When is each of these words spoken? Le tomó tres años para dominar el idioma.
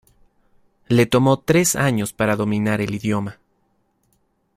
Le 0.87 1.05
tomó 1.05 1.37
tres 1.41 1.75
años 1.75 2.11
para 2.11 2.35
dominar 2.35 2.81
el 2.81 2.95
idioma. 2.95 3.37